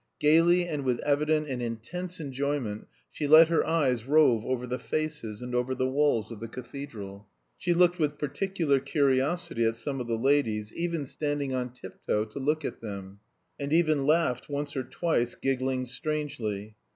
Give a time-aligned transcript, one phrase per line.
[0.19, 5.43] Gaily and with evident and intense enjoyment she let her eyes rove over the faces,
[5.43, 7.27] and over the walls of the cathedral.
[7.55, 12.25] She looked with particular curiosity at some of the ladies, even standing on tip toe
[12.25, 13.19] to look at them,
[13.59, 16.73] and even laughed once or twice, giggling strangely.